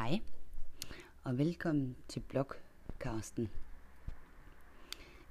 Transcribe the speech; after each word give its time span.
Hej, 0.00 0.20
og 1.24 1.38
velkommen 1.38 1.96
til 2.08 2.20
blogcasten. 2.20 3.50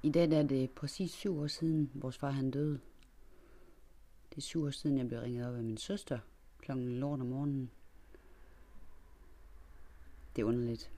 I 0.02 0.10
dag 0.10 0.32
er 0.32 0.42
det 0.42 0.70
præcis 0.70 1.10
syv 1.10 1.38
år 1.38 1.46
siden, 1.46 1.90
vores 1.94 2.18
far 2.18 2.30
han 2.30 2.50
døde. 2.50 2.80
Det 4.30 4.36
er 4.36 4.40
syv 4.40 4.64
år 4.64 4.70
siden, 4.70 4.98
jeg 4.98 5.08
blev 5.08 5.20
ringet 5.20 5.48
op 5.48 5.54
af 5.54 5.62
min 5.62 5.76
søster 5.76 6.18
klokken 6.58 6.88
lort 6.88 7.20
om 7.20 7.26
morgenen. 7.26 7.70
Det 10.36 10.42
er 10.42 10.46
underligt. 10.46 10.90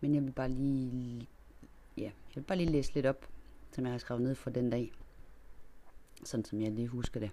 Men 0.00 0.14
jeg 0.14 0.22
vil 0.22 0.32
bare 0.32 0.48
lige, 0.48 1.28
ja, 1.96 2.02
jeg 2.02 2.34
vil 2.34 2.42
bare 2.42 2.58
lige 2.58 2.70
læse 2.70 2.94
lidt 2.94 3.06
op, 3.06 3.28
som 3.72 3.84
jeg 3.84 3.92
har 3.92 3.98
skrevet 3.98 4.22
ned 4.22 4.34
for 4.34 4.50
den 4.50 4.70
dag. 4.70 4.92
Sådan 6.24 6.44
som 6.44 6.60
jeg 6.60 6.72
lige 6.72 6.88
husker 6.88 7.20
det. 7.20 7.30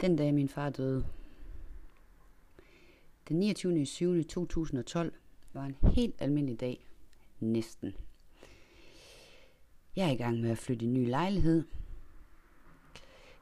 Den 0.00 0.16
dag 0.16 0.34
min 0.34 0.48
far 0.48 0.70
døde, 0.70 1.06
den 3.28 3.38
29. 3.38 3.86
7. 3.86 4.24
2012 4.24 5.12
var 5.52 5.64
en 5.64 5.76
helt 5.92 6.14
almindelig 6.18 6.60
dag. 6.60 6.86
Næsten. 7.40 7.94
Jeg 9.96 10.06
er 10.08 10.12
i 10.12 10.16
gang 10.16 10.40
med 10.40 10.50
at 10.50 10.58
flytte 10.58 10.84
i 10.84 10.88
en 10.88 10.94
ny 10.94 11.08
lejlighed. 11.08 11.64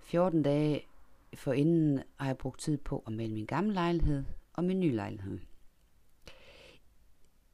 14 0.00 0.42
dage 0.42 0.82
forinden 1.34 2.02
har 2.16 2.26
jeg 2.26 2.38
brugt 2.38 2.60
tid 2.60 2.78
på 2.78 3.02
at 3.06 3.12
male 3.12 3.32
min 3.32 3.46
gamle 3.46 3.72
lejlighed 3.72 4.24
og 4.52 4.64
min 4.64 4.80
nye 4.80 4.92
lejlighed. 4.92 5.38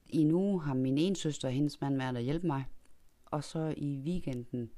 I 0.06 0.19
en 0.19 0.33
uge 0.33 0.62
har 0.62 0.74
min 0.74 0.98
ene 0.98 1.16
søster 1.16 1.48
og 1.48 1.55
hendes 1.55 1.80
mand 1.80 1.97
været 1.97 2.14
der 2.14 2.20
hjælpe 2.20 2.47
mig. 2.47 2.64
Og 3.24 3.45
så 3.45 3.74
i 3.77 3.97
weekenden 3.97 4.70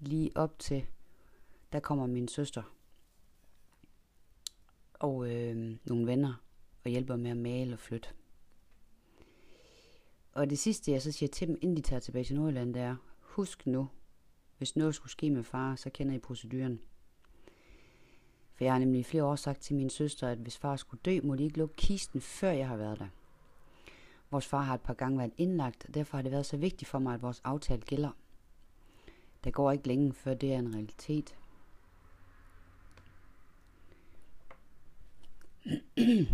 lige 0.00 0.30
op 0.34 0.58
til, 0.58 0.84
der 1.72 1.80
kommer 1.80 2.06
min 2.06 2.28
søster 2.28 2.62
og 4.94 5.30
øh, 5.30 5.76
nogle 5.84 6.06
venner 6.06 6.34
og 6.84 6.90
hjælper 6.90 7.16
med 7.16 7.30
at 7.30 7.36
male 7.36 7.72
og 7.72 7.78
flytte. 7.78 8.08
Og 10.32 10.50
det 10.50 10.58
sidste, 10.58 10.92
jeg 10.92 11.02
så 11.02 11.12
siger 11.12 11.28
til 11.28 11.48
dem, 11.48 11.58
inden 11.62 11.76
de 11.76 11.82
tager 11.82 12.00
tilbage 12.00 12.24
til 12.24 12.36
Nordjylland, 12.36 12.74
det 12.74 12.82
er, 12.82 12.96
husk 13.20 13.66
nu, 13.66 13.88
hvis 14.58 14.76
noget 14.76 14.94
skulle 14.94 15.12
ske 15.12 15.30
med 15.30 15.44
far, 15.44 15.76
så 15.76 15.90
kender 15.90 16.14
I 16.14 16.18
proceduren. 16.18 16.80
For 18.54 18.64
jeg 18.64 18.72
har 18.72 18.78
nemlig 18.78 19.00
i 19.00 19.04
flere 19.04 19.24
år 19.24 19.36
sagt 19.36 19.60
til 19.60 19.76
min 19.76 19.90
søster, 19.90 20.28
at 20.28 20.38
hvis 20.38 20.58
far 20.58 20.76
skulle 20.76 21.00
dø, 21.04 21.20
må 21.22 21.36
de 21.36 21.44
ikke 21.44 21.58
lukke 21.58 21.76
kisten, 21.76 22.20
før 22.20 22.50
jeg 22.50 22.68
har 22.68 22.76
været 22.76 22.98
der. 22.98 23.08
Vores 24.30 24.46
far 24.46 24.62
har 24.62 24.74
et 24.74 24.80
par 24.80 24.94
gange 24.94 25.18
været 25.18 25.32
indlagt, 25.36 25.84
og 25.88 25.94
derfor 25.94 26.16
har 26.16 26.22
det 26.22 26.32
været 26.32 26.46
så 26.46 26.56
vigtigt 26.56 26.88
for 26.88 26.98
mig, 26.98 27.14
at 27.14 27.22
vores 27.22 27.40
aftale 27.44 27.82
gælder. 27.82 28.10
Der 29.44 29.50
går 29.50 29.72
ikke 29.72 29.86
længe, 29.86 30.12
før 30.12 30.34
det 30.34 30.52
er 30.52 30.58
en 30.58 30.74
realitet. 30.74 31.36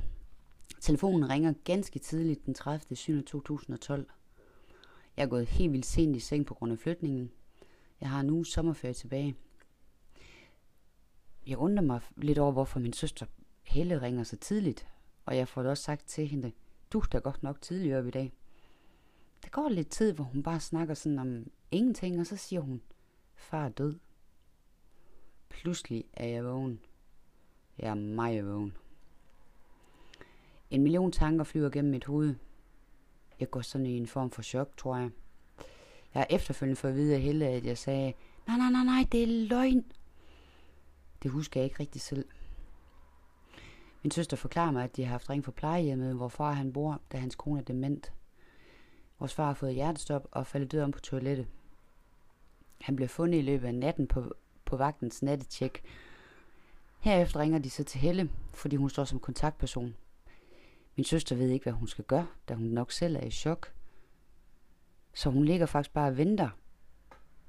Telefonen 0.87 1.31
ringer 1.31 1.55
ganske 1.65 1.99
tidligt 1.99 2.47
den 2.47 2.55
30. 2.55 2.97
7. 2.97 3.25
2012. 3.25 4.11
Jeg 5.17 5.23
er 5.23 5.27
gået 5.27 5.47
helt 5.47 5.73
vildt 5.73 5.87
sent 5.87 6.17
i 6.17 6.21
seng 6.21 6.47
på 6.47 6.55
grund 6.55 6.73
af 6.73 6.79
flytningen. 6.79 7.31
Jeg 8.01 8.11
har 8.11 8.23
nu 8.23 8.45
sommerferie 8.45 8.95
tilbage. 8.95 9.37
Jeg 11.47 11.59
undrer 11.59 11.83
mig 11.83 12.01
lidt 12.17 12.39
over, 12.39 12.53
hvorfor 12.53 12.81
min 12.81 12.93
søster 12.93 13.27
Helle 13.63 14.03
ringer 14.03 14.25
så 14.25 14.37
tidligt, 14.37 14.87
og 15.25 15.37
jeg 15.37 15.49
får 15.49 15.63
det 15.63 15.71
også 15.71 15.83
sagt 15.83 16.07
til 16.07 16.27
hende, 16.27 16.53
du 16.93 16.99
er 16.99 17.21
godt 17.21 17.43
nok 17.43 17.61
tidligere 17.61 17.99
op 17.99 18.07
i 18.07 18.11
dag. 18.11 18.33
Der 19.43 19.49
går 19.49 19.69
lidt 19.69 19.89
tid, 19.89 20.13
hvor 20.13 20.25
hun 20.25 20.43
bare 20.43 20.61
snakker 20.61 20.95
sådan 20.95 21.19
om 21.19 21.51
ingenting, 21.71 22.21
og 22.21 22.27
så 22.27 22.37
siger 22.37 22.61
hun, 22.61 22.83
far 23.35 23.65
er 23.65 23.69
død. 23.69 23.99
Pludselig 25.49 26.05
er 26.13 26.27
jeg 26.27 26.45
vågen. 26.45 26.81
Jeg 27.79 27.91
er 27.91 27.95
meget 27.95 28.47
vågen. 28.47 28.73
En 30.71 30.83
million 30.83 31.13
tanker 31.13 31.45
flyver 31.45 31.71
gennem 31.71 31.91
mit 31.91 32.05
hoved. 32.05 32.35
Jeg 33.41 33.51
går 33.51 33.61
sådan 33.61 33.87
i 33.87 33.97
en 33.97 34.07
form 34.07 34.31
for 34.31 34.43
chok, 34.43 34.77
tror 34.77 34.97
jeg. 34.97 35.11
Jeg 36.15 36.21
har 36.21 36.27
efterfølgende 36.31 36.77
fået 36.77 36.91
at 36.91 36.97
vide 36.97 37.15
af 37.15 37.21
Helle, 37.21 37.47
at 37.47 37.65
jeg 37.65 37.79
sagde, 37.79 38.13
nej, 38.47 38.57
nej, 38.57 38.71
nej, 38.71 38.85
nej, 38.85 39.09
det 39.13 39.23
er 39.23 39.49
løgn. 39.49 39.85
Det 41.23 41.31
husker 41.31 41.61
jeg 41.61 41.65
ikke 41.65 41.81
rigtig 41.81 42.01
selv. 42.01 42.25
Min 44.03 44.11
søster 44.11 44.37
forklarer 44.37 44.71
mig, 44.71 44.85
at 44.85 44.97
de 44.97 45.05
har 45.05 45.11
haft 45.11 45.31
ring 45.31 45.45
for 45.45 45.53
plejehjemmet, 45.53 46.15
hvor 46.15 46.29
far 46.29 46.53
han 46.53 46.73
bor, 46.73 47.01
da 47.13 47.19
hans 47.19 47.35
kone 47.35 47.61
er 47.61 47.65
dement. 47.65 48.13
Vores 49.19 49.35
far 49.35 49.47
har 49.47 49.55
fået 49.55 49.75
hjertestop 49.75 50.29
og 50.31 50.47
faldet 50.47 50.73
død 50.73 50.81
om 50.81 50.93
på 50.93 51.01
toilettet. 51.01 51.47
Han 52.81 52.97
blev 52.97 53.09
fundet 53.09 53.39
i 53.39 53.43
løbet 53.43 53.67
af 53.67 53.75
natten 53.75 54.07
på, 54.07 54.35
på 54.65 54.77
vagtens 54.77 55.23
nattetjek. 55.23 55.83
Herefter 57.01 57.41
ringer 57.41 57.59
de 57.59 57.71
så 57.71 57.85
til 57.85 58.01
Helle, 58.01 58.31
fordi 58.55 58.77
hun 58.77 58.91
står 58.91 59.05
som 59.05 59.21
kontaktperson. 59.21 59.95
Min 60.97 61.05
søster 61.05 61.37
ved 61.37 61.49
ikke, 61.49 61.63
hvad 61.63 61.73
hun 61.73 61.89
skal 61.89 62.05
gøre, 62.05 62.27
da 62.49 62.55
hun 62.55 62.67
nok 62.67 62.93
selv 62.93 63.17
er 63.17 63.21
i 63.21 63.31
chok. 63.31 63.73
Så 65.15 65.31
hun 65.31 65.45
ligger 65.45 65.67
faktisk 65.67 65.95
bare 65.95 66.09
og 66.09 66.17
venter 66.17 66.51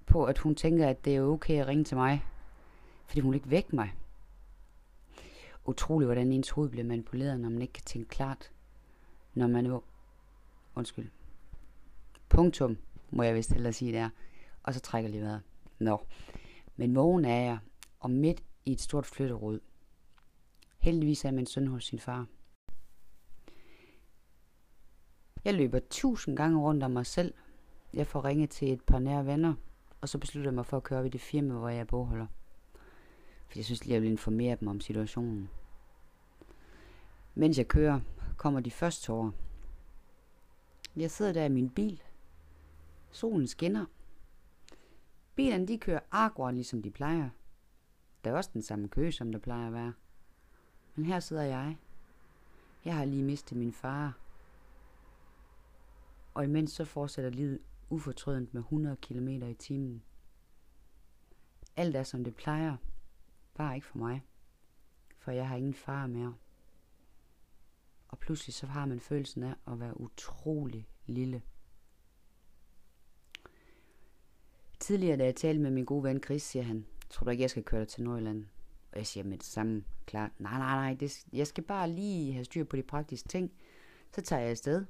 på, 0.06 0.26
at 0.26 0.38
hun 0.38 0.56
tænker, 0.56 0.88
at 0.88 1.06
det 1.06 1.16
er 1.16 1.22
okay 1.22 1.62
at 1.62 1.68
ringe 1.68 1.84
til 1.84 1.98
mig. 1.98 2.26
Fordi 3.06 3.20
hun 3.20 3.34
ikke 3.34 3.50
vækker 3.50 3.76
mig. 3.76 3.94
Utroligt, 5.66 6.08
hvordan 6.08 6.32
ens 6.32 6.50
hoved 6.50 6.70
bliver 6.70 6.86
manipuleret, 6.86 7.40
når 7.40 7.50
man 7.50 7.62
ikke 7.62 7.74
kan 7.74 7.84
tænke 7.84 8.10
klart. 8.10 8.52
Når 9.34 9.48
man 9.48 9.66
er... 9.66 9.84
Undskyld. 10.76 11.10
Punktum, 12.30 12.78
må 13.10 13.24
jeg 13.24 13.36
vist 13.36 13.54
hellere 13.54 13.74
sige 13.74 13.94
der. 13.94 14.10
Og 14.64 14.74
så 14.74 14.80
trækker 14.80 15.10
lige 15.10 15.24
vejret. 15.24 15.42
Nå. 15.80 16.06
Men 16.76 16.96
vågen 16.96 17.26
er 17.26 17.42
jeg, 17.42 17.60
og 18.00 18.12
midt 18.12 18.44
i 18.66 18.72
et 18.72 18.82
stort 18.82 19.06
flytterod. 19.06 19.60
Heldigvis 20.78 21.26
er 21.26 21.32
min 21.32 21.46
søn 21.46 21.68
hos 21.68 21.86
sin 21.86 22.00
far. 22.00 22.28
Jeg 25.46 25.54
løber 25.54 25.80
tusind 25.90 26.38
gange 26.38 26.60
rundt 26.60 26.84
om 26.84 26.92
mig 26.92 27.06
selv. 27.06 27.34
Jeg 27.94 28.08
får 28.08 28.26
ringet 28.26 28.50
til 28.50 28.74
et 28.74 28.82
par 28.82 29.00
nære 29.00 29.26
venner, 29.26 29.54
og 30.02 30.10
så 30.10 30.18
beslutter 30.18 30.50
jeg 30.50 30.56
mig 30.56 30.66
for 30.66 30.78
at 30.78 30.84
køre 30.84 31.00
op 31.00 31.06
i 31.06 31.10
det 31.10 31.22
firma, 31.22 31.54
hvor 31.54 31.70
jeg 31.70 31.88
bogholder. 31.88 32.28
For 33.48 33.60
jeg 33.60 33.66
synes 33.66 33.86
lige, 33.86 33.94
jeg 33.94 34.02
vil 34.02 34.12
informere 34.12 34.58
dem 34.60 34.68
om 34.68 34.80
situationen. 34.80 35.50
Mens 37.36 37.58
jeg 37.58 37.68
kører, 37.68 38.00
kommer 38.38 38.60
de 38.60 38.72
første 38.72 39.06
tårer. 39.06 39.32
Jeg 40.96 41.12
sidder 41.12 41.34
der 41.34 41.46
i 41.46 41.50
min 41.50 41.70
bil. 41.70 42.02
Solen 43.12 43.48
skinner. 43.48 43.86
Bilerne 45.36 45.68
de 45.68 45.78
kører 45.78 46.00
akkurat 46.12 46.54
ligesom 46.54 46.82
de 46.82 46.92
plejer. 46.92 47.30
Der 48.24 48.32
er 48.32 48.36
også 48.36 48.50
den 48.54 48.62
samme 48.62 48.88
kø, 48.88 49.12
som 49.12 49.32
der 49.32 49.40
plejer 49.40 49.68
at 49.68 49.74
være. 49.74 49.94
Men 50.96 51.06
her 51.06 51.20
sidder 51.20 51.44
jeg. 51.44 51.78
Jeg 52.86 52.96
har 52.96 53.06
lige 53.06 53.24
mistet 53.24 53.58
min 53.58 53.74
far, 53.74 54.18
og 56.38 56.44
imens 56.44 56.72
så 56.72 56.86
fortsætter 56.86 57.30
livet 57.32 57.60
ufortrødent 57.90 58.54
med 58.54 58.62
100 58.62 58.96
km 58.96 59.28
i 59.28 59.54
timen. 59.54 60.04
Alt 61.76 61.96
er 61.96 62.04
som 62.04 62.24
det 62.24 62.36
plejer, 62.36 62.78
bare 63.56 63.76
ikke 63.76 63.88
for 63.88 63.98
mig, 63.98 64.24
for 65.18 65.32
jeg 65.32 65.48
har 65.48 65.56
ingen 65.56 65.74
far 65.74 66.08
mere. 66.08 66.36
Og 68.08 68.20
pludselig 68.20 68.54
så 68.54 68.68
har 68.68 68.86
man 68.86 69.00
følelsen 69.00 69.44
af 69.44 69.56
at 69.68 69.80
være 69.80 70.00
utrolig 70.00 70.90
lille. 71.06 71.42
Tidligere, 74.80 75.18
da 75.18 75.24
jeg 75.26 75.36
talte 75.36 75.62
med 75.62 75.72
min 75.72 75.86
gode 75.86 76.04
ven 76.04 76.24
Chris, 76.24 76.44
siger 76.44 76.64
han, 76.64 76.86
tror 77.10 77.24
du 77.24 77.30
ikke, 77.30 77.42
jeg 77.42 77.50
skal 77.50 77.64
køre 77.64 77.82
dig 77.82 77.88
til 77.88 78.04
Nordjylland? 78.04 78.46
Og 78.92 78.98
jeg 78.98 79.08
siger 79.08 79.24
med 79.24 79.38
det 79.38 79.46
samme 79.46 79.84
klart, 80.06 80.32
nej, 80.40 80.58
nej, 80.58 80.76
nej, 80.76 80.94
det, 81.00 81.26
jeg 81.34 81.48
skal 81.48 81.64
bare 81.64 81.90
lige 81.90 82.34
have 82.34 82.46
styr 82.46 82.64
på 82.64 82.76
de 82.76 82.84
praktiske 82.84 83.28
ting. 83.28 83.52
Så 84.16 84.22
tager 84.22 84.42
jeg 84.42 84.52
afsted. 84.52 84.86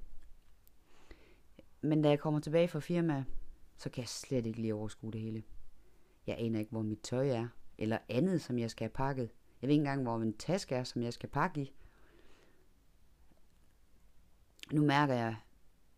Men 1.88 2.02
da 2.02 2.10
jeg 2.10 2.20
kommer 2.20 2.40
tilbage 2.40 2.68
fra 2.68 2.80
firma, 2.80 3.26
så 3.78 3.90
kan 3.90 4.02
jeg 4.02 4.08
slet 4.08 4.46
ikke 4.46 4.62
lige 4.62 4.74
overskue 4.74 5.12
det 5.12 5.22
hele. 5.22 5.44
Jeg 6.28 6.36
aner 6.40 6.60
ikke, 6.60 6.72
hvor 6.72 6.82
mit 6.82 7.02
tøj 7.02 7.30
er, 7.30 7.48
eller 7.78 7.98
andet, 8.10 8.42
som 8.42 8.60
jeg 8.60 8.72
skal 8.72 8.84
have 8.84 8.94
pakket. 8.94 9.30
Jeg 9.62 9.68
ved 9.68 9.74
ikke 9.74 9.82
engang, 9.82 10.04
hvor 10.04 10.18
min 10.18 10.34
taske 10.34 10.76
er, 10.76 10.84
som 10.84 11.02
jeg 11.02 11.14
skal 11.14 11.30
pakke 11.30 11.62
i. 11.62 11.74
Nu 14.72 14.86
mærker 14.86 15.14
jeg, 15.14 15.36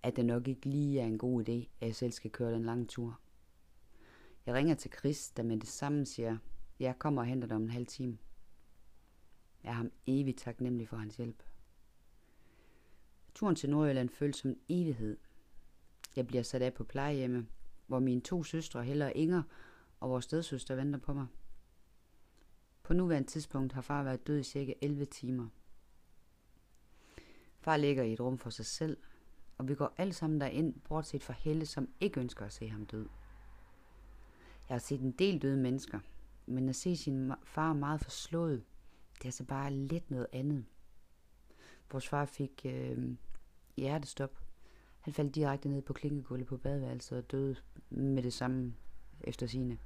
at 0.03 0.15
det 0.15 0.25
nok 0.25 0.47
ikke 0.47 0.69
lige 0.69 1.01
er 1.01 1.05
en 1.05 1.17
god 1.17 1.49
idé, 1.49 1.51
at 1.51 1.87
jeg 1.87 1.95
selv 1.95 2.11
skal 2.11 2.31
køre 2.31 2.53
den 2.53 2.63
lange 2.63 2.85
tur. 2.85 3.19
Jeg 4.45 4.53
ringer 4.53 4.75
til 4.75 4.91
Chris, 4.99 5.29
der 5.29 5.43
med 5.43 5.57
det 5.57 5.69
samme 5.69 6.05
siger, 6.05 6.37
jeg 6.79 6.99
kommer 6.99 7.21
og 7.21 7.27
henter 7.27 7.47
dig 7.47 7.55
om 7.55 7.63
en 7.63 7.69
halv 7.69 7.87
time. 7.87 8.17
Jeg 9.63 9.69
er 9.69 9.73
ham 9.73 9.91
evigt 10.07 10.37
taknemmelig 10.37 10.89
for 10.89 10.97
hans 10.97 11.17
hjælp. 11.17 11.43
Turen 13.35 13.55
til 13.55 13.69
Nordjylland 13.69 14.09
føles 14.09 14.35
som 14.35 14.51
en 14.51 14.59
evighed, 14.69 15.17
jeg 16.19 16.27
bliver 16.27 16.43
sat 16.43 16.61
af 16.61 16.73
på 16.73 16.83
plejehjemme, 16.83 17.47
hvor 17.87 17.99
mine 17.99 18.21
to 18.21 18.43
søstre, 18.43 18.83
Helle 18.83 19.05
og 19.05 19.11
Inger, 19.15 19.43
og 19.99 20.09
vores 20.09 20.25
stedsøster 20.25 20.75
venter 20.75 20.99
på 20.99 21.13
mig. 21.13 21.27
På 22.83 22.93
nuværende 22.93 23.29
tidspunkt 23.29 23.73
har 23.73 23.81
far 23.81 24.03
været 24.03 24.27
død 24.27 24.39
i 24.39 24.43
cirka 24.43 24.73
11 24.81 25.05
timer. 25.05 25.47
Far 27.59 27.77
ligger 27.77 28.03
i 28.03 28.13
et 28.13 28.19
rum 28.19 28.37
for 28.37 28.49
sig 28.49 28.65
selv, 28.65 28.97
og 29.57 29.67
vi 29.67 29.75
går 29.75 29.93
alle 29.97 30.13
sammen 30.13 30.41
derind, 30.41 30.73
bortset 30.73 31.23
fra 31.23 31.33
Helle, 31.33 31.65
som 31.65 31.89
ikke 31.99 32.19
ønsker 32.19 32.45
at 32.45 32.53
se 32.53 32.69
ham 32.69 32.85
død. 32.85 33.07
Jeg 34.69 34.75
har 34.75 34.79
set 34.79 35.01
en 35.01 35.11
del 35.11 35.41
døde 35.41 35.57
mennesker, 35.57 35.99
men 36.45 36.69
at 36.69 36.75
se 36.75 36.97
sin 36.97 37.33
far 37.43 37.73
meget 37.73 38.01
forslået, 38.01 38.63
det 39.13 39.21
er 39.21 39.25
altså 39.25 39.43
bare 39.43 39.73
lidt 39.73 40.11
noget 40.11 40.27
andet. 40.33 40.65
Vores 41.91 42.07
far 42.07 42.25
fik 42.25 42.61
øh, 42.65 43.15
hjertestop. 43.77 44.48
Han 45.09 45.13
faldt 45.13 45.35
direkte 45.35 45.69
ned 45.69 45.81
på 45.81 45.93
klinkegulvet 45.93 46.47
på 46.47 46.57
badeværelset 46.57 47.17
og 47.17 47.31
døde 47.31 47.55
med 47.89 48.23
det 48.23 48.33
samme 48.33 48.73
efter 49.21 49.47
sine. 49.47 49.77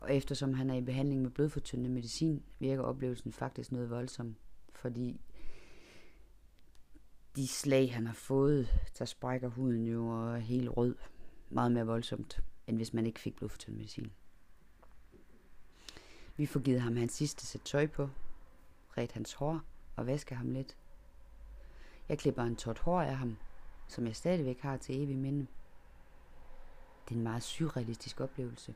Og 0.00 0.14
eftersom 0.14 0.54
han 0.54 0.70
er 0.70 0.74
i 0.74 0.80
behandling 0.80 1.22
med 1.22 1.30
blodfortyndende 1.30 1.90
medicin, 1.90 2.42
virker 2.58 2.82
oplevelsen 2.82 3.32
faktisk 3.32 3.72
noget 3.72 3.90
voldsom, 3.90 4.36
fordi 4.74 5.20
de 7.36 7.48
slag, 7.48 7.94
han 7.94 8.06
har 8.06 8.14
fået, 8.14 8.68
der 8.98 9.04
sprækker 9.04 9.48
huden 9.48 9.86
jo 9.86 10.08
og 10.08 10.34
er 10.34 10.38
helt 10.38 10.68
rød. 10.76 10.96
Meget 11.50 11.72
mere 11.72 11.86
voldsomt, 11.86 12.42
end 12.66 12.76
hvis 12.76 12.94
man 12.94 13.06
ikke 13.06 13.20
fik 13.20 13.36
blodfortyndende 13.36 13.78
medicin. 13.78 14.12
Vi 16.36 16.46
får 16.46 16.60
givet 16.60 16.80
ham 16.80 16.96
hans 16.96 17.12
sidste 17.12 17.46
sæt 17.46 17.60
tøj 17.64 17.86
på, 17.86 18.08
ret 18.98 19.12
hans 19.12 19.32
hår 19.32 19.60
og 19.96 20.06
vasker 20.06 20.36
ham 20.36 20.50
lidt. 20.50 20.76
Jeg 22.08 22.18
klipper 22.18 22.42
en 22.42 22.56
tot 22.56 22.78
hår 22.78 23.00
af 23.00 23.16
ham, 23.16 23.36
som 23.88 24.06
jeg 24.06 24.16
stadigvæk 24.16 24.60
har 24.60 24.76
til 24.76 25.02
evig 25.02 25.18
minde. 25.18 25.46
Det 27.04 27.14
er 27.14 27.18
en 27.18 27.22
meget 27.22 27.42
surrealistisk 27.42 28.20
oplevelse. 28.20 28.74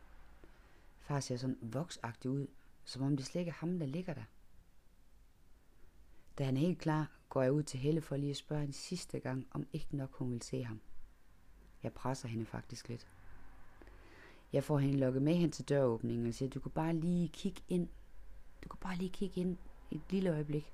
Far 1.01 1.21
ser 1.21 1.37
sådan 1.37 1.59
voksagtig 1.63 2.31
ud, 2.31 2.47
som 2.85 3.03
om 3.03 3.17
det 3.17 3.27
slet 3.27 3.41
ikke 3.41 3.51
er 3.51 3.55
ham, 3.55 3.79
der 3.79 3.87
ligger 3.87 4.15
der. 4.15 4.25
Da 6.39 6.45
han 6.45 6.57
er 6.57 6.61
helt 6.61 6.79
klar, 6.79 7.11
går 7.29 7.43
jeg 7.43 7.53
ud 7.53 7.63
til 7.63 7.81
Helle 7.81 8.01
for 8.01 8.17
lige 8.17 8.31
at 8.31 8.37
spørge 8.37 8.65
en 8.65 8.73
sidste 8.73 9.21
gang, 9.21 9.47
om 9.51 9.67
ikke 9.73 9.97
nok 9.97 10.13
hun 10.13 10.33
vil 10.33 10.43
se 10.43 10.65
ham. 10.65 10.81
Jeg 11.83 11.93
presser 11.93 12.29
hende 12.29 12.47
faktisk 12.47 12.89
lidt. 12.89 13.09
Jeg 14.53 14.65
får 14.65 14.79
hende 14.79 14.99
lukket 14.99 15.23
med 15.23 15.35
hen 15.35 15.51
til 15.51 15.69
døråbningen 15.69 16.27
og 16.27 16.35
siger, 16.35 16.49
du 16.49 16.61
kan 16.61 16.71
bare 16.71 16.97
lige 16.97 17.29
kigge 17.29 17.63
ind. 17.69 17.89
Du 18.65 18.69
kan 18.69 18.79
bare 18.81 18.97
lige 18.97 19.11
kigge 19.11 19.41
ind 19.41 19.57
et 19.91 20.01
lille 20.11 20.31
øjeblik. 20.31 20.73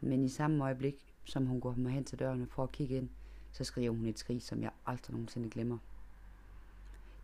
Men 0.00 0.24
i 0.24 0.28
samme 0.28 0.64
øjeblik, 0.64 1.07
som 1.28 1.46
hun 1.46 1.60
går 1.60 1.74
mig 1.74 1.92
hen 1.92 2.04
til 2.04 2.18
dørene 2.18 2.46
for 2.46 2.62
at 2.62 2.72
kigge 2.72 2.96
ind, 2.96 3.08
så 3.52 3.64
skriver 3.64 3.90
hun 3.90 4.06
et 4.06 4.18
skrig, 4.18 4.42
som 4.42 4.62
jeg 4.62 4.70
aldrig 4.86 5.12
nogensinde 5.12 5.50
glemmer. 5.50 5.78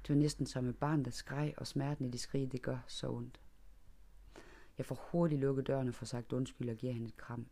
Det 0.02 0.14
var 0.14 0.20
næsten 0.20 0.46
som 0.46 0.66
et 0.66 0.76
barn, 0.76 1.04
der 1.04 1.10
skreg, 1.10 1.54
og 1.56 1.66
smerten 1.66 2.06
i 2.06 2.10
det 2.10 2.20
skrig, 2.20 2.52
det 2.52 2.62
gør 2.62 2.78
så 2.86 3.08
ondt. 3.08 3.40
Jeg 4.78 4.86
får 4.86 5.08
hurtigt 5.10 5.40
lukket 5.40 5.66
dørene 5.66 5.92
for 5.92 6.04
sagt 6.04 6.32
undskyld 6.32 6.70
og 6.70 6.76
giver 6.76 6.92
hende 6.92 7.08
et 7.08 7.16
kram. 7.16 7.46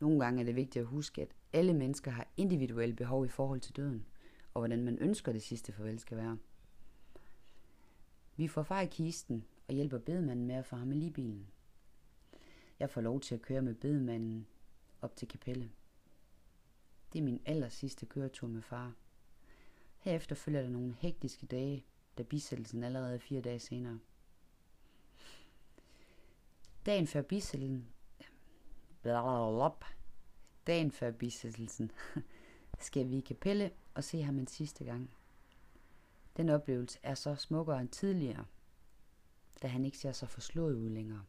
Nogle 0.00 0.24
gange 0.24 0.40
er 0.40 0.44
det 0.44 0.56
vigtigt 0.56 0.82
at 0.82 0.86
huske, 0.86 1.22
at 1.22 1.28
alle 1.52 1.74
mennesker 1.74 2.10
har 2.10 2.28
individuelle 2.36 2.94
behov 2.94 3.24
i 3.24 3.28
forhold 3.28 3.60
til 3.60 3.76
døden, 3.76 4.06
og 4.54 4.60
hvordan 4.60 4.84
man 4.84 4.98
ønsker 4.98 5.32
det 5.32 5.42
sidste 5.42 5.72
farvel 5.72 5.98
skal 5.98 6.16
være. 6.16 6.38
Vi 8.36 8.48
får 8.48 8.62
far 8.62 8.80
i 8.80 8.86
kisten 8.86 9.44
og 9.68 9.74
hjælper 9.74 9.98
bedemanden 9.98 10.46
med 10.46 10.54
at 10.54 10.66
få 10.66 10.76
ham 10.76 10.92
i 10.92 11.10
bilen. 11.10 11.46
Jeg 12.82 12.90
får 12.90 13.00
lov 13.00 13.20
til 13.20 13.34
at 13.34 13.42
køre 13.42 13.62
med 13.62 13.74
bedemanden 13.74 14.46
op 15.02 15.16
til 15.16 15.28
kapelle. 15.28 15.70
Det 17.12 17.18
er 17.18 17.22
min 17.22 17.42
aller 17.44 17.68
sidste 17.68 18.06
køretur 18.06 18.48
med 18.48 18.62
far. 18.62 18.94
Herefter 19.98 20.34
følger 20.34 20.62
der 20.62 20.68
nogle 20.68 20.94
hektiske 20.98 21.46
dage, 21.46 21.84
da 22.18 22.22
bisættelsen 22.22 22.84
allerede 22.84 23.14
er 23.14 23.18
fire 23.18 23.40
dage 23.40 23.58
senere. 23.58 23.98
Dagen 26.86 27.06
før 27.06 27.22
bisættelsen, 27.22 27.88
dagen 30.66 30.92
før 30.92 31.10
bisættelsen, 31.10 31.90
skal 32.88 33.10
vi 33.10 33.16
i 33.16 33.20
kapelle 33.20 33.70
og 33.94 34.04
se 34.04 34.22
ham 34.22 34.38
en 34.38 34.46
sidste 34.46 34.84
gang. 34.84 35.10
Den 36.36 36.48
oplevelse 36.48 36.98
er 37.02 37.14
så 37.14 37.34
smukkere 37.34 37.80
end 37.80 37.88
tidligere, 37.88 38.44
da 39.62 39.68
han 39.68 39.84
ikke 39.84 39.98
ser 39.98 40.12
så 40.12 40.26
forslået 40.26 40.74
ud 40.74 40.88
længere. 40.88 41.24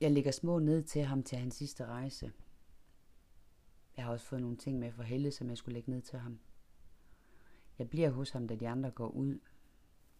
Jeg 0.00 0.10
lægger 0.10 0.30
små 0.30 0.58
ned 0.58 0.82
til 0.82 1.02
ham 1.02 1.22
til 1.22 1.38
hans 1.38 1.54
sidste 1.54 1.86
rejse. 1.86 2.32
Jeg 3.96 4.04
har 4.04 4.12
også 4.12 4.26
fået 4.26 4.42
nogle 4.42 4.56
ting 4.56 4.78
med 4.78 4.92
for 4.92 5.02
Helle, 5.02 5.30
som 5.30 5.48
jeg 5.48 5.56
skulle 5.56 5.74
lægge 5.74 5.90
ned 5.90 6.02
til 6.02 6.18
ham. 6.18 6.38
Jeg 7.78 7.90
bliver 7.90 8.10
hos 8.10 8.30
ham, 8.30 8.48
da 8.48 8.54
de 8.54 8.68
andre 8.68 8.90
går 8.90 9.08
ud. 9.08 9.38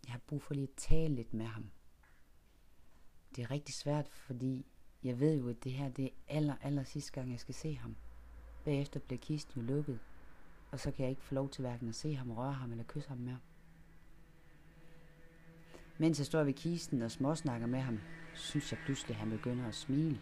Jeg 0.05 0.13
har 0.13 0.21
brug 0.27 0.43
for 0.43 0.55
lige 0.55 0.69
at 0.69 0.75
tale 0.77 1.15
lidt 1.15 1.35
med 1.35 1.47
ham. 1.47 1.71
Det 3.37 3.43
er 3.43 3.51
rigtig 3.51 3.75
svært, 3.75 4.09
fordi 4.09 4.67
jeg 5.03 5.21
ved 5.21 5.39
jo, 5.39 5.49
at 5.49 5.65
det 5.65 5.73
her 5.73 5.89
det 5.89 6.05
er 6.05 6.11
aller, 6.29 6.57
aller 6.63 6.85
sidste 6.85 7.13
gang, 7.13 7.31
jeg 7.31 7.41
skal 7.41 7.55
se 7.55 7.75
ham. 7.75 7.97
Bagefter 8.65 9.01
bliver 9.01 9.19
kisten 9.19 9.61
jo 9.61 9.67
lukket, 9.67 10.01
og 10.71 10.81
så 10.81 10.91
kan 10.91 11.03
jeg 11.03 11.11
ikke 11.11 11.23
få 11.23 11.35
lov 11.35 11.49
til 11.49 11.61
hverken 11.61 11.89
at 11.89 11.95
se 11.95 12.15
ham, 12.15 12.31
røre 12.31 12.53
ham 12.53 12.71
eller 12.71 12.85
kysse 12.85 13.09
ham 13.09 13.19
mere. 13.19 13.39
Mens 16.01 16.19
jeg 16.19 16.27
står 16.27 16.45
ved 16.45 16.53
kisten 16.53 17.03
og 17.03 17.11
småsnakker 17.11 17.67
med 17.67 17.79
ham, 17.79 17.99
synes 18.35 18.73
jeg 18.73 18.79
pludselig, 18.85 19.15
at 19.15 19.21
han 19.21 19.31
begynder 19.31 19.67
at 19.67 19.75
smile. 19.75 20.21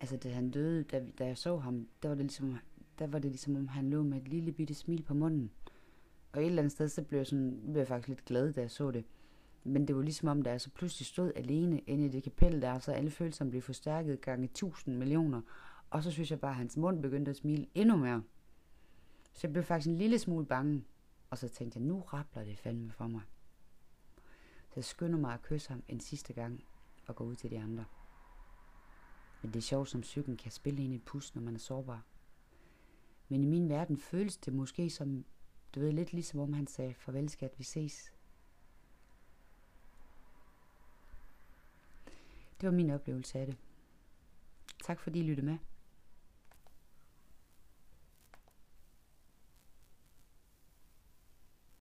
Altså, 0.00 0.16
da 0.16 0.28
han 0.28 0.50
døde, 0.50 0.82
da, 0.82 1.04
da 1.18 1.26
jeg 1.26 1.38
så 1.38 1.56
ham, 1.56 1.88
der 2.02 2.08
var, 2.08 2.14
det 2.14 2.24
ligesom, 2.24 2.58
der 2.98 3.06
var 3.06 3.18
det 3.18 3.30
ligesom, 3.30 3.56
om 3.56 3.68
han 3.68 3.90
lå 3.90 4.02
med 4.02 4.18
et 4.18 4.28
lille 4.28 4.52
bitte 4.52 4.74
smil 4.74 5.02
på 5.02 5.14
munden. 5.14 5.50
Og 6.32 6.40
et 6.40 6.46
eller 6.46 6.62
andet 6.62 6.72
sted, 6.72 6.88
så 6.88 7.02
blev 7.02 7.18
jeg, 7.18 7.26
sådan, 7.26 7.60
blev 7.64 7.76
jeg 7.76 7.88
faktisk 7.88 8.08
lidt 8.08 8.24
glad, 8.24 8.52
da 8.52 8.60
jeg 8.60 8.70
så 8.70 8.90
det. 8.90 9.04
Men 9.64 9.88
det 9.88 9.96
var 9.96 10.02
ligesom 10.02 10.28
om, 10.28 10.42
da 10.42 10.50
jeg 10.50 10.60
så 10.60 10.70
pludselig 10.70 11.06
stod 11.06 11.32
alene 11.36 11.78
inde 11.78 12.06
i 12.06 12.08
det 12.08 12.22
kapel 12.22 12.62
der, 12.62 12.78
så 12.78 12.92
alle 12.92 13.10
følelserne 13.10 13.50
blev 13.50 13.62
forstærket 13.62 14.20
gange 14.20 14.48
tusind 14.54 14.96
millioner. 14.96 15.40
Og 15.90 16.02
så 16.02 16.10
synes 16.10 16.30
jeg 16.30 16.40
bare, 16.40 16.50
at 16.50 16.56
hans 16.56 16.76
mund 16.76 17.02
begyndte 17.02 17.30
at 17.30 17.36
smile 17.36 17.66
endnu 17.74 17.96
mere. 17.96 18.22
Så 19.32 19.40
jeg 19.42 19.52
blev 19.52 19.64
faktisk 19.64 19.88
en 19.88 19.96
lille 19.98 20.18
smule 20.18 20.46
bange. 20.46 20.82
Og 21.34 21.38
så 21.38 21.48
tænkte 21.48 21.78
jeg, 21.78 21.86
nu 21.86 22.00
rappler 22.00 22.44
det 22.44 22.58
fandme 22.58 22.92
for 22.92 23.06
mig. 23.06 23.22
Så 24.68 24.72
jeg 24.76 24.84
skynder 24.84 25.18
mig 25.18 25.34
at 25.34 25.42
kysse 25.42 25.68
ham 25.68 25.82
en 25.88 26.00
sidste 26.00 26.32
gang 26.32 26.64
og 27.06 27.16
gå 27.16 27.24
ud 27.24 27.36
til 27.36 27.50
de 27.50 27.60
andre. 27.60 27.84
Men 29.42 29.52
det 29.52 29.58
er 29.58 29.62
sjovt, 29.62 29.88
som 29.88 30.00
psyken 30.00 30.36
kan 30.36 30.52
spille 30.52 30.84
ind 30.84 30.94
i 30.94 30.98
pus, 30.98 31.34
når 31.34 31.42
man 31.42 31.54
er 31.54 31.58
sårbar. 31.58 32.02
Men 33.28 33.42
i 33.42 33.46
min 33.46 33.68
verden 33.68 33.98
føles 33.98 34.36
det 34.36 34.52
måske 34.52 34.90
som, 34.90 35.24
du 35.74 35.80
ved, 35.80 35.92
lidt 35.92 36.12
ligesom 36.12 36.40
om 36.40 36.52
han 36.52 36.66
sagde, 36.66 36.94
farvel 36.94 37.28
skat, 37.28 37.58
vi 37.58 37.64
ses. 37.64 38.12
Det 42.60 42.66
var 42.68 42.70
min 42.70 42.90
oplevelse 42.90 43.38
af 43.38 43.46
det. 43.46 43.56
Tak 44.84 45.00
fordi 45.00 45.18
I 45.18 45.22
lyttede 45.22 45.46
med. 45.46 45.58